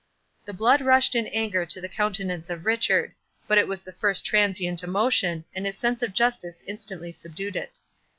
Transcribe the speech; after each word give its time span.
The 0.45 0.53
blood 0.55 0.81
rushed 0.81 1.13
in 1.13 1.27
anger 1.27 1.63
to 1.63 1.79
the 1.79 1.87
countenance 1.87 2.49
of 2.49 2.65
Richard; 2.65 3.13
but 3.47 3.59
it 3.59 3.67
was 3.67 3.83
the 3.83 3.93
first 3.93 4.25
transient 4.25 4.81
emotion, 4.81 5.45
and 5.53 5.63
his 5.67 5.77
sense 5.77 6.01
of 6.01 6.11
justice 6.11 6.63
instantly 6.65 7.11
subdued 7.11 7.55
it. 7.55 7.77